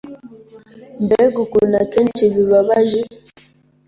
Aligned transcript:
Mbega 1.03 1.37
ukuntu 1.45 1.75
akenshi 1.83 2.23
bibabaje, 2.33 3.01